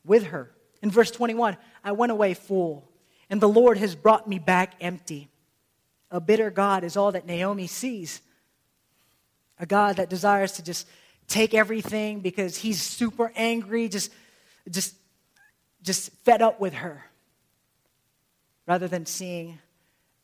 [0.06, 0.52] with her.
[0.82, 2.88] In verse 21, I went away full,
[3.32, 5.30] and the Lord has brought me back empty.
[6.12, 8.22] A bitter God is all that Naomi sees.
[9.58, 10.86] A God that desires to just
[11.30, 14.12] take everything because he's super angry, just,
[14.70, 14.96] just,
[15.82, 17.06] just fed up with her,
[18.68, 19.60] rather than seeing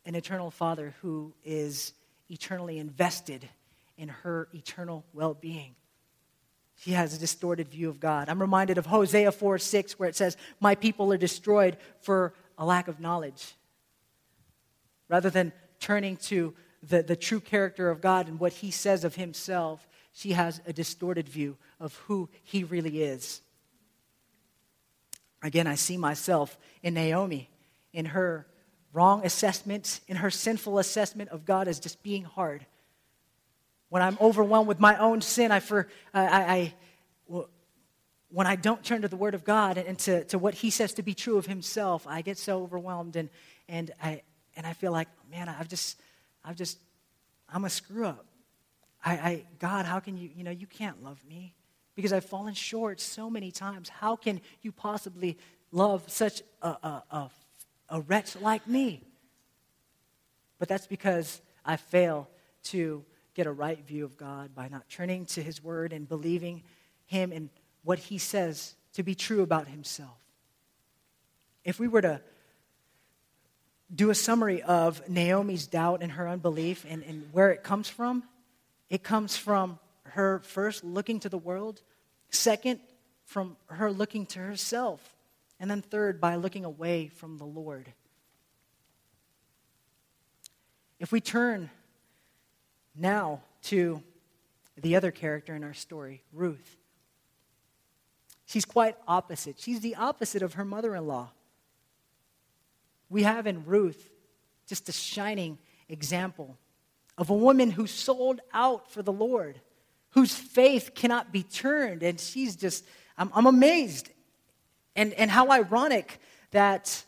[0.06, 1.93] an eternal Father who is
[2.30, 3.48] eternally invested
[3.98, 5.76] in her eternal well being.
[6.80, 8.28] She has a distorted view of God.
[8.28, 12.65] I'm reminded of Hosea 4 6, where it says, My people are destroyed for a
[12.65, 13.56] lack of knowledge.
[15.10, 19.15] Rather than turning to the, the true character of God and what he says of
[19.15, 23.41] himself, she has a distorted view of who he really is.
[25.43, 27.50] Again, I see myself in Naomi,
[27.93, 28.48] in her
[28.93, 32.65] wrong assessment, in her sinful assessment of God as just being hard.
[33.89, 36.74] When I'm overwhelmed with my own sin, I, for, I, I,
[38.30, 40.94] when I don't turn to the Word of God and to, to what He says
[40.96, 43.30] to be true of Himself, I get so overwhelmed and,
[43.70, 44.22] and, I,
[44.56, 46.00] and I feel like, man, I've just,
[46.44, 46.80] I've just,
[47.50, 48.26] I'm a screw up.
[49.04, 51.54] I, I, God, how can you, you know, you can't love me
[51.96, 53.90] because I've fallen short so many times.
[53.90, 55.38] How can you possibly
[55.72, 57.30] love such a, a, a,
[57.90, 59.02] a wretch like me?
[60.60, 62.30] But that's because I fail
[62.66, 66.63] to get a right view of God by not turning to His Word and believing
[67.06, 67.50] Him and
[67.88, 70.17] what He says to be true about Himself.
[71.63, 72.19] If we were to
[73.95, 78.23] do a summary of Naomi's doubt and her unbelief and, and where it comes from,
[78.89, 81.82] it comes from her first looking to the world,
[82.30, 82.82] second,
[83.23, 85.15] from her looking to herself,
[85.58, 87.93] and then third, by looking away from the Lord.
[91.00, 91.69] If we turn
[92.97, 94.04] now to
[94.76, 96.77] the other character in our story, Ruth,
[98.48, 99.60] she's quite opposite.
[99.60, 101.30] She's the opposite of her mother in law.
[103.10, 104.10] We have in Ruth
[104.66, 106.58] just a shining example
[107.18, 109.60] of a woman who sold out for the Lord,
[110.12, 112.04] whose faith cannot be turned.
[112.04, 112.86] And she's just,
[113.18, 114.10] I'm, I'm amazed.
[114.96, 116.20] And, and how ironic
[116.52, 117.04] that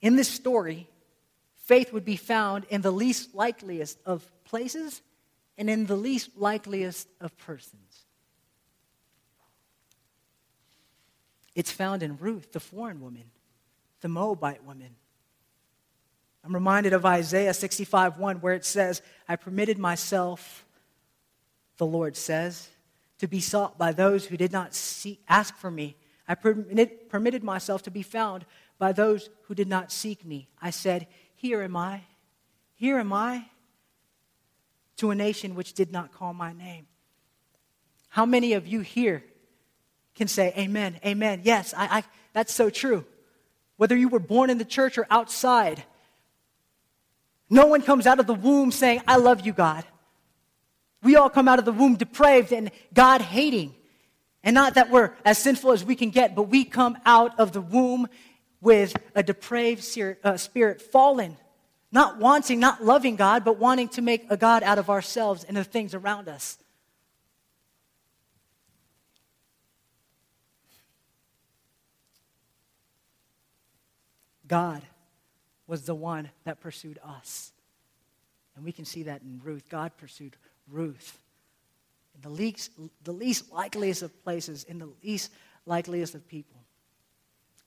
[0.00, 0.88] in this story,
[1.64, 5.00] faith would be found in the least likeliest of places
[5.56, 7.91] and in the least likeliest of persons.
[11.54, 13.30] It's found in Ruth, the foreign woman,
[14.00, 14.96] the Moabite woman,
[16.44, 20.64] I'm reminded of Isaiah 65 1, where it says, I permitted myself,
[21.76, 22.68] the Lord says,
[23.18, 25.96] to be sought by those who did not see, ask for me.
[26.26, 28.44] I permitted, permitted myself to be found
[28.78, 30.48] by those who did not seek me.
[30.60, 32.02] I said, Here am I,
[32.74, 33.46] here am I,
[34.96, 36.86] to a nation which did not call my name.
[38.08, 39.22] How many of you here
[40.14, 41.40] can say, Amen, Amen?
[41.44, 43.04] Yes, I, I, that's so true.
[43.76, 45.82] Whether you were born in the church or outside,
[47.50, 49.84] no one comes out of the womb saying, I love you, God.
[51.02, 53.74] We all come out of the womb depraved and God hating.
[54.44, 57.52] And not that we're as sinful as we can get, but we come out of
[57.52, 58.08] the womb
[58.60, 59.84] with a depraved
[60.24, 61.36] uh, spirit, fallen,
[61.90, 65.56] not wanting, not loving God, but wanting to make a God out of ourselves and
[65.56, 66.56] the things around us.
[74.52, 74.82] God
[75.66, 77.52] was the one that pursued us.
[78.54, 79.70] And we can see that in Ruth.
[79.70, 80.36] God pursued
[80.70, 81.18] Ruth.
[82.14, 82.70] In the least,
[83.02, 85.30] the least likeliest of places, in the least
[85.64, 86.60] likeliest of people.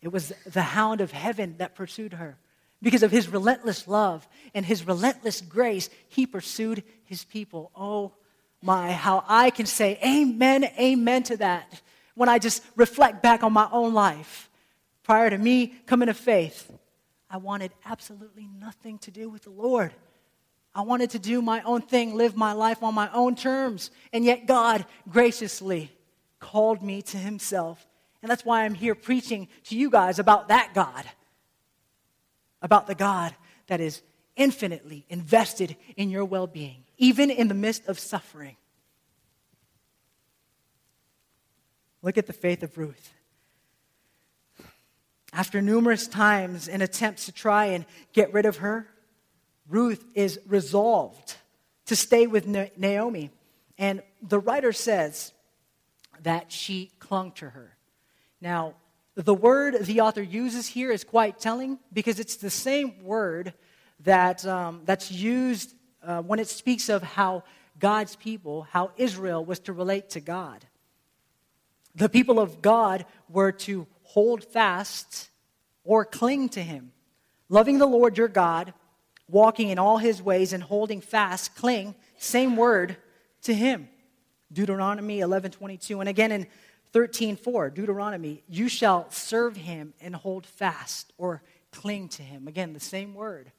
[0.03, 2.37] It was the hound of heaven that pursued her.
[2.83, 7.71] Because of his relentless love and his relentless grace, he pursued his people.
[7.75, 8.11] Oh
[8.61, 11.81] my, how I can say amen, amen to that
[12.13, 14.51] when I just reflect back on my own life
[15.05, 16.69] prior to me coming to faith.
[17.29, 19.93] I wanted absolutely nothing to do with the Lord.
[20.73, 23.91] I wanted to do my own thing, live my life on my own terms.
[24.11, 25.91] And yet God graciously
[26.39, 27.87] called me to Himself.
[28.21, 31.05] And that's why I'm here preaching to you guys about that God.
[32.61, 33.33] About the God
[33.67, 34.01] that is
[34.35, 38.57] infinitely invested in your well being, even in the midst of suffering.
[42.01, 43.13] Look at the faith of Ruth.
[45.35, 48.87] After numerous times and attempts to try and get rid of her,
[49.67, 51.35] Ruth is resolved
[51.87, 53.31] to stay with Naomi.
[53.77, 55.33] And the writer says
[56.23, 57.75] that she clung to her.
[58.39, 58.75] Now,
[59.15, 63.53] the word the author uses here is quite telling because it's the same word
[64.05, 67.43] that, um, that's used uh, when it speaks of how
[67.77, 70.65] God's people, how Israel was to relate to God.
[71.93, 75.29] The people of God were to hold fast
[75.83, 76.93] or cling to him.
[77.49, 78.73] Loving the Lord your God,
[79.29, 82.95] walking in all his ways, and holding fast, cling, same word,
[83.43, 83.89] to him.
[84.53, 86.47] Deuteronomy 11:22 and again in
[86.93, 92.79] 13:4 Deuteronomy you shall serve him and hold fast or cling to him again the
[92.79, 93.51] same word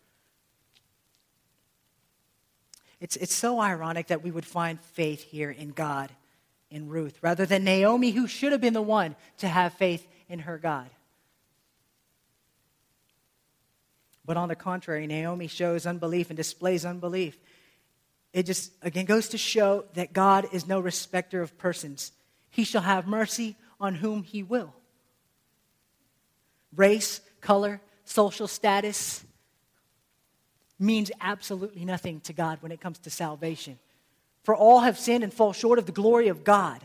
[3.00, 6.12] it's, it's so ironic that we would find faith here in God
[6.70, 10.40] in Ruth rather than Naomi who should have been the one to have faith in
[10.40, 10.88] her God
[14.26, 17.38] But on the contrary, Naomi shows unbelief and displays unbelief.
[18.32, 22.12] It just, again, goes to show that God is no respecter of persons.
[22.50, 24.74] He shall have mercy on whom he will.
[26.74, 29.24] Race, color, social status
[30.78, 33.78] means absolutely nothing to God when it comes to salvation.
[34.42, 36.80] For all have sinned and fall short of the glory of God.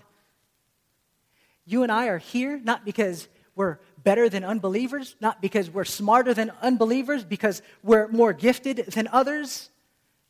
[1.65, 6.33] You and I are here not because we're better than unbelievers, not because we're smarter
[6.33, 9.69] than unbelievers, because we're more gifted than others,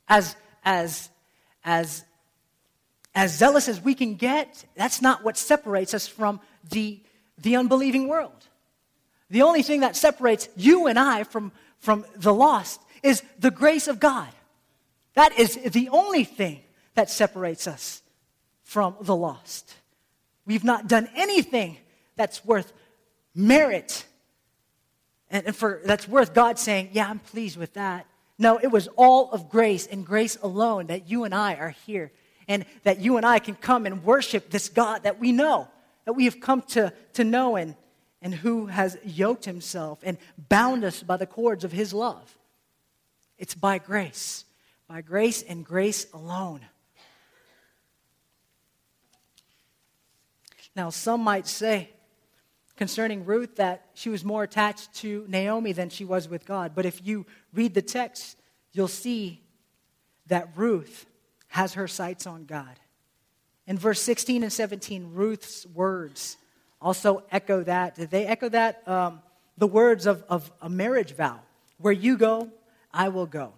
[0.08, 1.10] as, as,
[1.64, 2.04] as,
[3.16, 7.00] as zealous as we can get, that's not what separates us from the,
[7.38, 8.48] the unbelieving world.
[9.30, 13.88] The only thing that separates you and I from, from the lost is the grace
[13.88, 14.28] of God.
[15.14, 16.62] That is the only thing
[16.96, 18.02] that separates us
[18.64, 19.74] from the lost.
[20.46, 21.78] We've not done anything
[22.16, 22.74] that's worth
[23.34, 24.06] merit
[25.30, 28.06] and for that's worth God saying, "Yeah, I'm pleased with that."
[28.38, 32.12] No, it was all of grace and grace alone that you and I are here
[32.48, 35.68] and that you and I can come and worship this God that we know,
[36.06, 37.76] that we have come to, to know and,
[38.22, 40.18] and who has yoked himself and
[40.50, 42.36] bound us by the cords of his love.
[43.38, 44.44] It's by grace,
[44.88, 46.62] by grace and grace alone.
[50.76, 51.90] Now, some might say
[52.82, 56.72] concerning Ruth that she was more attached to Naomi than she was with God.
[56.74, 58.36] But if you read the text,
[58.72, 59.40] you'll see
[60.26, 61.06] that Ruth
[61.50, 62.80] has her sights on God.
[63.68, 66.38] In verse 16 and 17, Ruth's words
[66.82, 67.94] also echo that.
[67.94, 69.22] Did they echo that, um,
[69.60, 71.40] the words of, of a marriage vow.
[71.78, 72.50] Where you go,
[72.92, 73.54] I will go.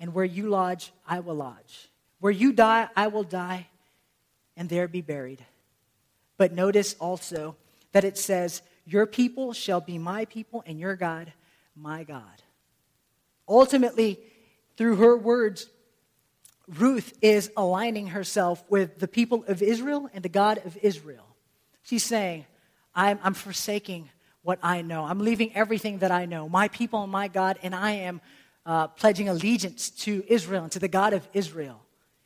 [0.00, 1.90] And where you lodge, I will lodge.
[2.20, 3.66] Where you die, I will die,
[4.56, 5.44] and there be buried.
[6.38, 7.56] But notice also
[7.98, 11.32] that it says, Your people shall be my people, and your God,
[11.74, 12.44] my God.
[13.48, 14.20] Ultimately,
[14.76, 15.68] through her words,
[16.68, 21.26] Ruth is aligning herself with the people of Israel and the God of Israel.
[21.82, 22.46] She's saying,
[22.94, 24.10] I'm, I'm, forsaking
[24.42, 25.02] what I know.
[25.02, 28.20] I'm leaving everything that I know, my people and my God, and I am
[28.64, 31.82] uh, pledging allegiance to Israel and to the God of Israel.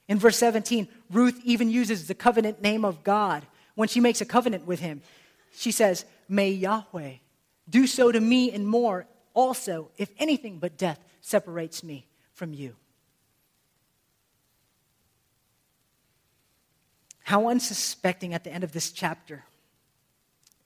[0.06, 4.26] In verse 17, Ruth even uses the covenant name of God when she makes a
[4.26, 5.00] covenant with him.
[5.52, 7.14] She says, May Yahweh
[7.68, 12.76] do so to me and more also, if anything but death separates me from you.
[17.22, 19.44] How unsuspecting at the end of this chapter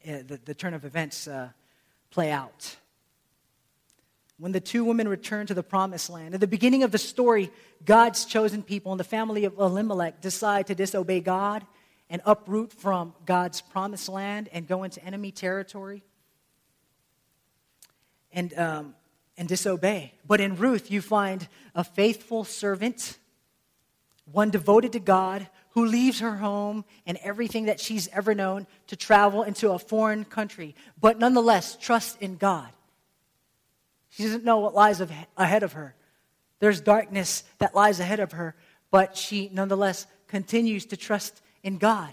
[0.07, 1.49] uh, the, the, turn of events uh,
[2.11, 2.77] play out.
[4.39, 7.51] When the two women return to the promised land, at the beginning of the story,
[7.85, 11.67] God's chosen people and the family of Elimelech decide to disobey God
[12.09, 16.03] and uproot from God's promised land and go into enemy territory
[18.33, 18.95] and, um,
[19.37, 20.13] and disobey.
[20.27, 23.19] But in Ruth, you find a faithful servant,
[24.31, 28.97] one devoted to God, who leaves her home and everything that she's ever known to
[28.97, 32.69] travel into a foreign country, but nonetheless trusts in God.
[34.09, 35.03] She doesn't know what lies
[35.37, 35.95] ahead of her.
[36.61, 38.55] There's darkness that lies ahead of her,
[38.91, 42.13] but she nonetheless continues to trust in God.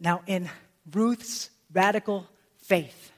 [0.00, 0.50] Now, in
[0.92, 2.26] Ruth's radical
[2.62, 3.12] faith,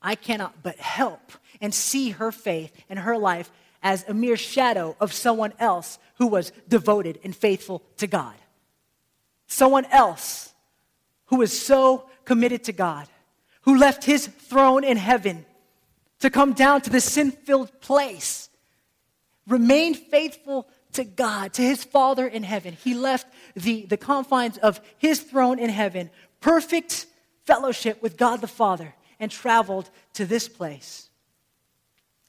[0.00, 3.50] I cannot but help and see her faith and her life
[3.82, 8.36] as a mere shadow of someone else who was devoted and faithful to God.
[9.48, 10.54] Someone else
[11.26, 13.08] who was so committed to God,
[13.62, 15.44] who left his throne in heaven
[16.20, 18.48] to come down to the sin filled place,
[19.48, 22.76] remained faithful to God, to his Father in heaven.
[22.82, 26.10] He left the, the confines of his throne in heaven,
[26.40, 27.06] perfect
[27.44, 31.08] fellowship with God the Father, and traveled to this place.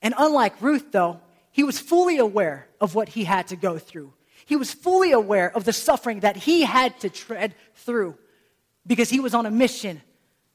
[0.01, 1.19] And unlike Ruth, though,
[1.51, 4.13] he was fully aware of what he had to go through.
[4.45, 8.17] He was fully aware of the suffering that he had to tread through
[8.85, 10.01] because he was on a mission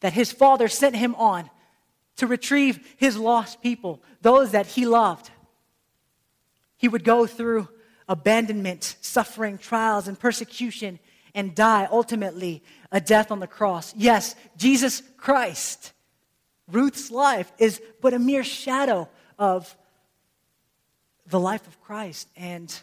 [0.01, 1.49] that his father sent him on
[2.17, 5.31] to retrieve his lost people, those that he loved.
[6.77, 7.69] He would go through
[8.09, 10.99] abandonment, suffering, trials, and persecution,
[11.35, 13.95] and die ultimately a death on the cross.
[13.97, 15.93] Yes, Jesus Christ.
[16.71, 19.77] Ruth's life is but a mere shadow of
[21.27, 22.29] the life of Christ.
[22.37, 22.75] And,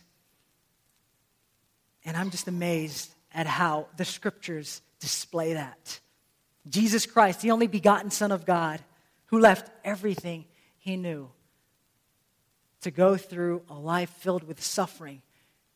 [2.05, 5.99] and I'm just amazed at how the scriptures display that.
[6.69, 8.82] Jesus Christ, the only begotten Son of God,
[9.28, 10.45] who left everything
[10.78, 11.30] he knew
[12.84, 15.21] to go through a life filled with suffering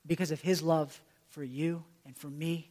[0.05, 2.70] because of his love for you and for me.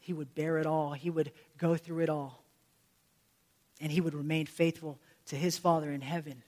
[0.00, 2.42] He would bear it all, he would go through it all,
[3.80, 6.42] and he would remain faithful to his Father in heaven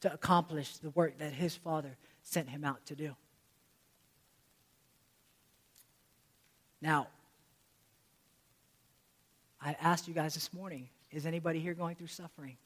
[0.00, 3.16] to accomplish the work that his Father sent him out to do.
[6.80, 7.08] Now,
[9.60, 12.56] I asked you guys this morning is anybody here going through suffering?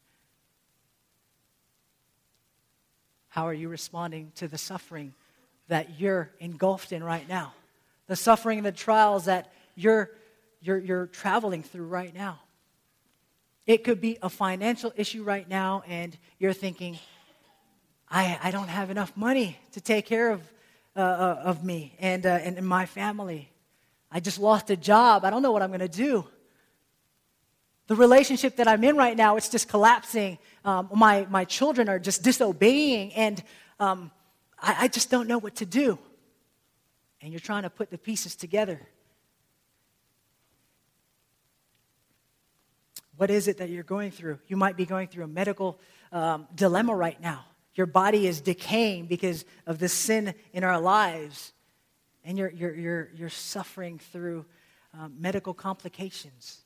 [3.28, 5.14] How are you responding to the suffering
[5.68, 7.52] that you're engulfed in right now,
[8.06, 10.10] the suffering and the trials that you're,
[10.62, 12.40] you're, you're traveling through right now.
[13.66, 16.98] It could be a financial issue right now, and you're thinking,
[18.08, 20.40] I, I don't have enough money to take care of,
[20.96, 23.50] uh, uh of me and, uh, and, and my family.
[24.10, 25.26] I just lost a job.
[25.26, 26.26] I don't know what I'm going to do.
[27.88, 30.38] The relationship that I'm in right now, it's just collapsing.
[30.62, 33.42] Um, my, my children are just disobeying, and
[33.80, 34.10] um,
[34.60, 35.98] I, I just don't know what to do.
[37.22, 38.86] And you're trying to put the pieces together.
[43.16, 44.38] What is it that you're going through?
[44.48, 45.80] You might be going through a medical
[46.12, 47.46] um, dilemma right now.
[47.74, 51.54] Your body is decaying because of the sin in our lives,
[52.22, 54.44] and you're, you're, you're, you're suffering through
[54.92, 56.60] um, medical complications.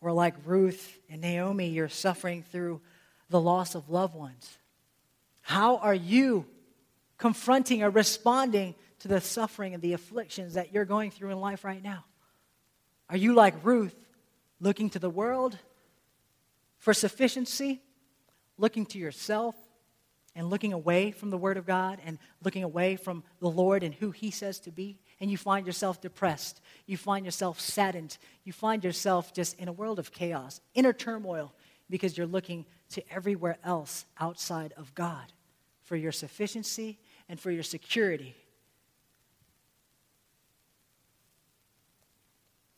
[0.00, 2.80] Or, like Ruth and Naomi, you're suffering through
[3.28, 4.58] the loss of loved ones.
[5.42, 6.46] How are you
[7.18, 11.64] confronting or responding to the suffering and the afflictions that you're going through in life
[11.64, 12.04] right now?
[13.08, 13.94] Are you like Ruth,
[14.60, 15.58] looking to the world
[16.78, 17.82] for sufficiency,
[18.56, 19.54] looking to yourself,
[20.34, 23.94] and looking away from the Word of God and looking away from the Lord and
[23.94, 24.98] who He says to be?
[25.20, 26.60] And you find yourself depressed.
[26.86, 28.16] You find yourself saddened.
[28.44, 31.52] You find yourself just in a world of chaos, inner turmoil,
[31.90, 35.32] because you're looking to everywhere else outside of God
[35.82, 36.98] for your sufficiency
[37.28, 38.34] and for your security?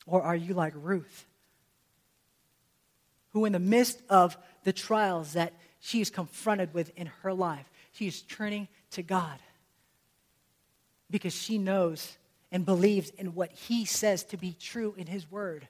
[0.07, 1.27] Or are you like Ruth,
[3.31, 7.71] who, in the midst of the trials that she is confronted with in her life,
[7.93, 9.39] she is turning to God
[11.11, 12.17] because she knows
[12.53, 15.67] and believes in what He says to be true in His Word?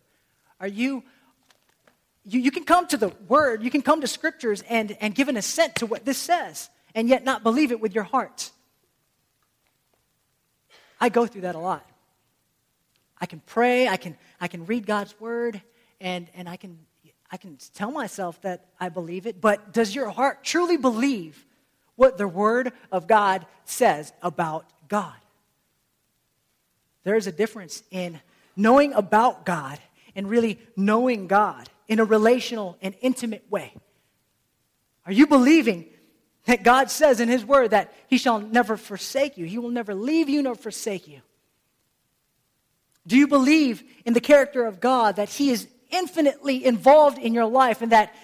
[0.60, 1.02] Are you
[2.24, 5.28] you, you can come to the word, you can come to scriptures and, and give
[5.28, 8.50] an assent to what this says, and yet not believe it with your heart.
[11.00, 11.84] I go through that a lot.
[13.20, 15.60] I can pray, I can, I can read God's word,
[16.00, 16.78] and, and I, can,
[17.30, 21.44] I can tell myself that I believe it, but does your heart truly believe
[21.96, 25.14] what the word of God says about God?
[27.04, 28.20] There is a difference in
[28.56, 29.78] knowing about God
[30.14, 33.74] and really knowing God in a relational and intimate way?
[35.06, 35.86] Are you believing
[36.44, 39.46] that God says in His Word that He shall never forsake you?
[39.46, 41.20] He will never leave you nor forsake you.
[43.06, 47.46] Do you believe in the character of God that He is infinitely involved in your
[47.46, 48.14] life and that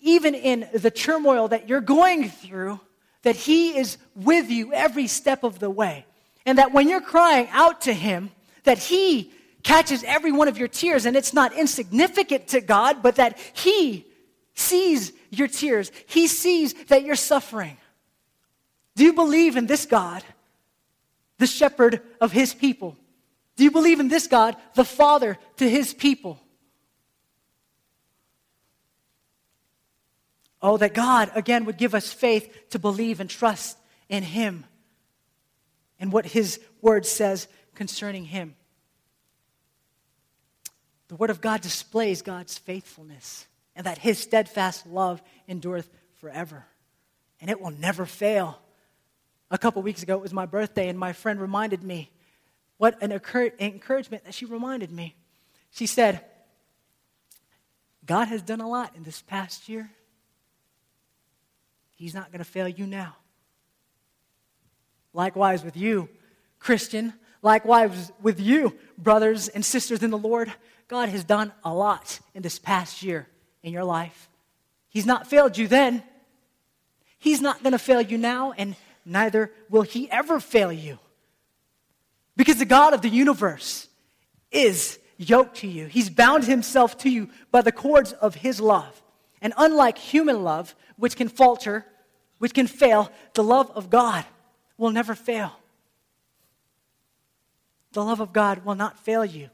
[0.00, 2.80] even in the turmoil that you're going through,
[3.22, 6.04] that He is with you every step of the way?
[6.46, 8.30] And that when you're crying out to Him,
[8.64, 9.32] that He
[9.62, 14.06] catches every one of your tears, and it's not insignificant to God, but that He
[14.54, 15.90] sees your tears.
[16.06, 17.76] He sees that you're suffering.
[18.94, 20.22] Do you believe in this God,
[21.38, 22.96] the shepherd of His people?
[23.56, 26.38] Do you believe in this God, the Father to His people?
[30.60, 33.76] Oh, that God, again, would give us faith to believe and trust
[34.08, 34.64] in Him
[35.98, 38.54] and what His Word says concerning Him.
[41.08, 45.88] The Word of God displays God's faithfulness and that His steadfast love endureth
[46.20, 46.64] forever.
[47.40, 48.58] And it will never fail.
[49.50, 52.10] A couple weeks ago, it was my birthday, and my friend reminded me
[52.78, 55.14] what an encouragement that she reminded me.
[55.70, 56.24] She said,
[58.06, 59.90] God has done a lot in this past year.
[61.94, 63.16] He's not going to fail you now.
[65.14, 66.08] Likewise with you,
[66.58, 67.14] Christian.
[67.40, 70.52] Likewise with you, brothers and sisters in the Lord.
[70.88, 73.26] God has done a lot in this past year
[73.62, 74.28] in your life.
[74.88, 76.02] He's not failed you then.
[77.18, 80.98] He's not going to fail you now, and neither will He ever fail you.
[82.36, 83.88] Because the God of the universe
[84.50, 89.02] is yoked to you, He's bound Himself to you by the cords of His love.
[89.40, 91.86] And unlike human love, which can falter,
[92.38, 94.24] which can fail, the love of God
[94.76, 95.52] will never fail.
[97.92, 99.50] The love of God will not fail you.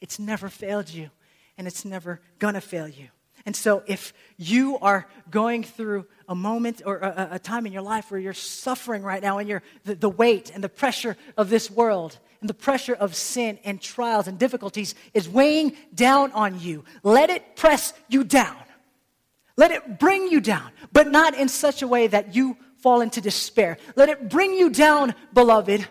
[0.00, 1.10] It's never failed you,
[1.58, 3.08] and it's never gonna fail you.
[3.46, 7.82] And so, if you are going through a moment or a, a time in your
[7.82, 11.50] life where you're suffering right now, and you're, the, the weight and the pressure of
[11.50, 16.60] this world, and the pressure of sin and trials and difficulties is weighing down on
[16.60, 18.56] you, let it press you down.
[19.56, 23.20] Let it bring you down, but not in such a way that you fall into
[23.20, 23.78] despair.
[23.96, 25.86] Let it bring you down, beloved,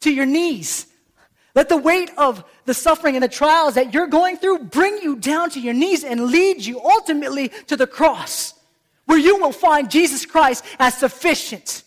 [0.00, 0.86] to your knees
[1.58, 5.16] let the weight of the suffering and the trials that you're going through bring you
[5.16, 8.54] down to your knees and lead you ultimately to the cross,
[9.06, 11.82] where you will find Jesus Christ as sufficient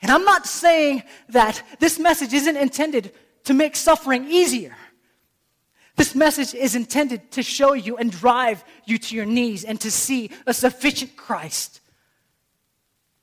[0.00, 3.12] And I'm not saying that this message isn't intended
[3.44, 4.74] to make suffering easier.
[5.96, 9.90] This message is intended to show you and drive you to your knees and to
[9.90, 11.80] see a sufficient Christ.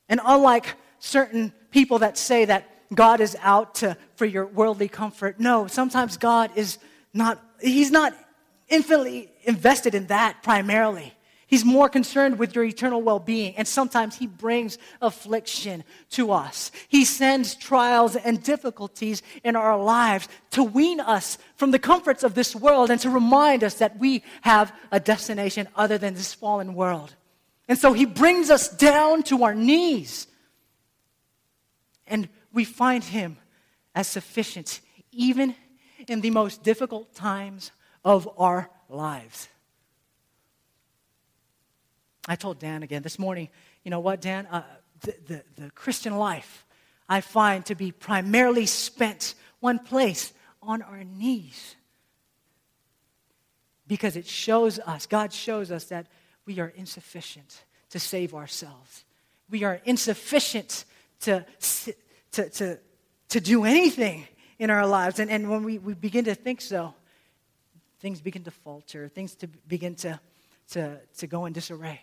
[0.07, 5.39] And unlike certain people that say that God is out to, for your worldly comfort,
[5.39, 6.78] no, sometimes God is
[7.13, 8.13] not, He's not
[8.67, 11.13] infinitely invested in that primarily.
[11.50, 16.72] He's more concerned with your eternal well being, and sometimes He brings affliction to us.
[16.88, 22.36] He sends trials and difficulties in our lives to wean us from the comforts of
[22.36, 26.76] this world and to remind us that we have a destination other than this fallen
[26.76, 27.16] world.
[27.68, 30.28] And so He brings us down to our knees,
[32.06, 33.38] and we find Him
[33.95, 34.82] as sufficient,
[35.12, 35.56] even
[36.08, 37.72] in the most difficult times
[38.06, 39.50] of our lives.
[42.30, 43.50] I told Dan again this morning,
[43.84, 44.46] you know what, Dan?
[44.46, 44.62] Uh,
[45.02, 46.64] the, the, the Christian life
[47.10, 51.76] I find to be primarily spent one place on our knees.
[53.88, 56.06] Because it shows us, God shows us that
[56.46, 59.06] we are insufficient to save ourselves.
[59.50, 60.86] We are insufficient
[61.22, 61.44] to,
[62.34, 62.78] to, to,
[63.30, 64.28] to do anything
[64.60, 65.18] in our lives.
[65.18, 66.94] And, and when we, we begin to think so,
[68.02, 70.20] things begin to falter, things to begin to,
[70.72, 72.02] to, to go in disarray.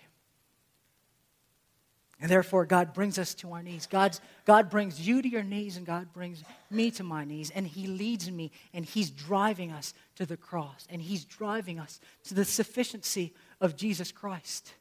[2.19, 3.87] And therefore, God brings us to our knees.
[3.87, 7.51] God's, God brings you to your knees, and God brings me to my knees.
[7.51, 12.01] And He leads me, and He's driving us to the cross, and He's driving us
[12.25, 14.73] to the sufficiency of Jesus Christ.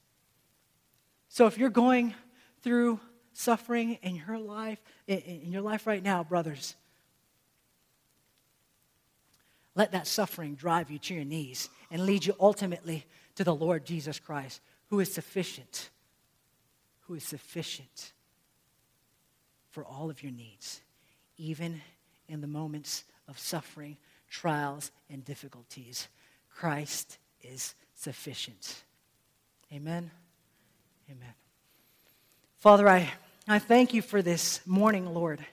[1.27, 2.13] So if you're going
[2.61, 3.01] through
[3.33, 6.75] suffering in your life, in your life right now, brothers,
[9.75, 13.05] let that suffering drive you to your knees and lead you ultimately
[13.36, 15.89] to the Lord Jesus Christ, who is sufficient
[17.08, 18.14] who is sufficient
[19.72, 20.82] for all of your needs,
[21.38, 21.82] even
[22.28, 23.97] in the moments of suffering,
[24.30, 26.08] trials, and difficulties.
[26.49, 28.84] Christ is sufficient.
[29.74, 30.10] Amen.
[31.10, 31.34] Amen.
[32.58, 33.12] Father, I,
[33.47, 35.45] I thank you for this morning, Lord.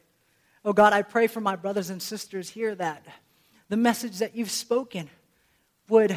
[0.65, 3.05] Oh God, I pray for my brothers and sisters here that
[3.69, 5.11] the message that you've spoken
[5.89, 6.17] would,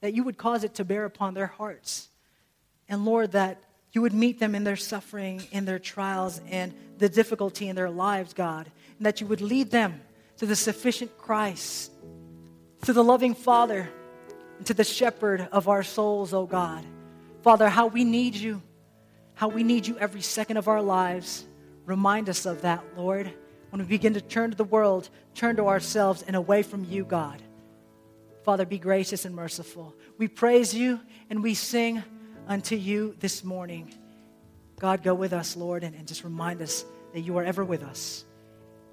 [0.00, 2.08] that you would cause it to bear upon their hearts.
[2.88, 3.62] And Lord, that
[3.92, 7.90] you would meet them in their suffering, in their trials, and the difficulty in their
[7.90, 8.70] lives, God.
[8.98, 10.00] And that you would lead them
[10.38, 11.90] to the sufficient Christ,
[12.82, 13.88] to the loving Father,
[14.58, 16.84] and to the shepherd of our souls, oh God.
[17.42, 18.60] Father, how we need you,
[19.34, 21.44] how we need you every second of our lives.
[21.86, 23.32] Remind us of that, Lord.
[23.70, 27.04] When we begin to turn to the world, turn to ourselves and away from you,
[27.04, 27.42] God.
[28.44, 29.94] Father, be gracious and merciful.
[30.16, 32.02] We praise you and we sing
[32.48, 33.94] unto you this morning.
[34.80, 37.82] God, go with us, Lord, and, and just remind us that you are ever with
[37.82, 38.24] us.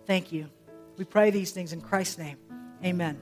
[0.05, 0.49] Thank you.
[0.97, 2.37] We pray these things in Christ's name.
[2.83, 3.17] Amen.